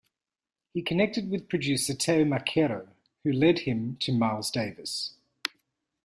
He 0.73 0.81
connected 0.81 1.29
with 1.29 1.47
producer 1.47 1.93
Teo 1.93 2.25
Macero, 2.25 2.87
who 3.23 3.31
led 3.31 3.59
him 3.59 3.97
to 3.97 4.11
Miles 4.11 4.49
Davis. 4.49 5.13